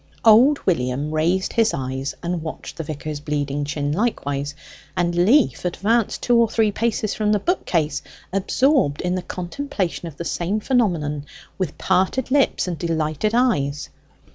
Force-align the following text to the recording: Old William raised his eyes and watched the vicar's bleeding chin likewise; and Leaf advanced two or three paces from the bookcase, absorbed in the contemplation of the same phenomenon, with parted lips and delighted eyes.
Old 0.25 0.57
William 0.65 1.11
raised 1.11 1.53
his 1.53 1.75
eyes 1.75 2.15
and 2.23 2.41
watched 2.41 2.75
the 2.75 2.83
vicar's 2.83 3.19
bleeding 3.19 3.63
chin 3.65 3.91
likewise; 3.91 4.55
and 4.97 5.13
Leaf 5.13 5.63
advanced 5.63 6.23
two 6.23 6.35
or 6.37 6.49
three 6.49 6.71
paces 6.71 7.13
from 7.13 7.31
the 7.31 7.37
bookcase, 7.39 8.01
absorbed 8.33 9.01
in 9.01 9.13
the 9.13 9.21
contemplation 9.21 10.07
of 10.07 10.17
the 10.17 10.25
same 10.25 10.59
phenomenon, 10.59 11.27
with 11.59 11.77
parted 11.77 12.31
lips 12.31 12.67
and 12.67 12.79
delighted 12.79 13.35
eyes. 13.35 13.89